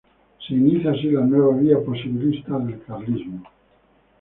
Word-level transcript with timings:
Se 0.39 0.55
iniciaba 0.55 0.95
así 0.97 1.11
la 1.11 1.21
nueva 1.21 1.55
vía 1.57 1.77
"posibilista" 1.85 2.57
del 2.57 2.81
carlismo. 2.85 3.43